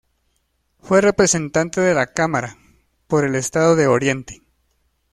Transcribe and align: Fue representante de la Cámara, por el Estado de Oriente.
Fue 0.79 0.99
representante 0.99 1.79
de 1.79 1.93
la 1.93 2.07
Cámara, 2.07 2.57
por 3.05 3.23
el 3.23 3.35
Estado 3.35 3.75
de 3.75 3.85
Oriente. 3.85 4.41